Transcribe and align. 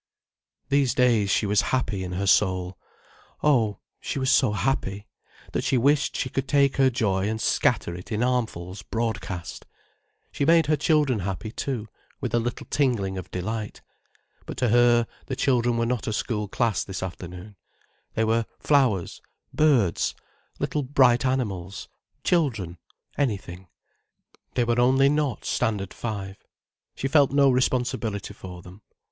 These 0.69 0.95
days 0.95 1.29
she 1.29 1.45
was 1.45 1.61
happy 1.69 2.03
in 2.03 2.13
her 2.13 2.25
soul: 2.25 2.75
oh, 3.43 3.77
she 3.99 4.17
was 4.17 4.31
so 4.31 4.53
happy, 4.53 5.05
that 5.51 5.63
she 5.63 5.77
wished 5.77 6.15
she 6.15 6.27
could 6.27 6.47
take 6.47 6.77
her 6.77 6.89
joy 6.89 7.29
and 7.29 7.39
scatter 7.39 7.93
it 7.93 8.11
in 8.11 8.23
armfuls 8.23 8.81
broadcast. 8.81 9.63
She 10.31 10.43
made 10.43 10.65
her 10.65 10.75
children 10.75 11.19
happy, 11.19 11.51
too, 11.51 11.87
with 12.19 12.33
a 12.33 12.39
little 12.39 12.65
tingling 12.71 13.15
of 13.19 13.29
delight. 13.29 13.83
But 14.47 14.57
to 14.57 14.69
her, 14.69 15.05
the 15.27 15.35
children 15.35 15.77
were 15.77 15.85
not 15.85 16.07
a 16.07 16.13
school 16.13 16.47
class 16.47 16.83
this 16.83 17.03
afternoon. 17.03 17.55
They 18.15 18.23
were 18.23 18.47
flowers, 18.57 19.21
birds, 19.53 20.15
little 20.57 20.81
bright 20.81 21.27
animals, 21.27 21.89
children, 22.23 22.79
anything. 23.19 23.67
They 24.55 24.65
only 24.65 25.09
were 25.09 25.13
not 25.15 25.45
Standard 25.45 25.93
Five. 25.93 26.37
She 26.95 27.07
felt 27.07 27.31
no 27.31 27.51
responsibility 27.51 28.33
for 28.33 28.63
them. 28.63 28.81